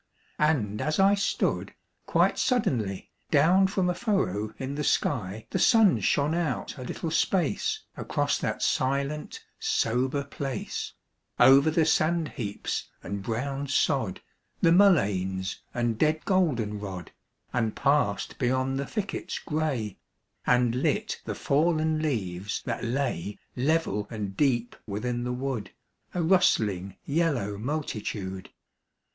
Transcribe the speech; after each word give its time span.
And 0.39 0.81
as 0.81 0.99
I 0.99 1.13
stood, 1.13 1.75
quite 2.07 2.39
suddenly, 2.39 3.11
Down 3.29 3.67
from 3.67 3.87
a 3.87 3.93
furrow 3.93 4.51
in 4.57 4.73
the 4.73 4.83
sky 4.83 5.45
The 5.51 5.59
sun 5.59 5.99
shone 5.99 6.33
out 6.33 6.75
a 6.79 6.83
little 6.83 7.11
space 7.11 7.83
Across 7.95 8.39
that 8.39 8.63
silent 8.63 9.45
sober 9.59 10.23
place, 10.23 10.93
Over 11.39 11.69
the 11.69 11.85
sand 11.85 12.29
heaps 12.29 12.89
and 13.03 13.21
brown 13.21 13.67
sod, 13.67 14.21
The 14.59 14.71
mulleins 14.71 15.59
and 15.71 15.99
dead 15.99 16.25
goldenrod, 16.25 17.11
And 17.53 17.75
passed 17.75 18.39
beyond 18.39 18.79
the 18.79 18.87
thickets 18.87 19.37
gray, 19.37 19.99
And 20.47 20.73
lit 20.73 21.21
the 21.25 21.35
fallen 21.35 21.99
leaves 22.01 22.63
that 22.65 22.83
lay, 22.83 23.37
Level 23.55 24.07
and 24.09 24.35
deep 24.35 24.75
within 24.87 25.23
the 25.25 25.31
wood, 25.31 25.69
A 26.15 26.23
rustling 26.23 26.95
yellow 27.05 27.59
multitude. 27.59 28.49